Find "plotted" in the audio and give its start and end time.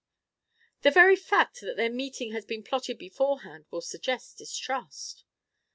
2.63-2.97